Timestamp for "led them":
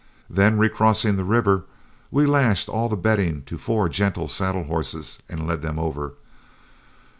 5.45-5.77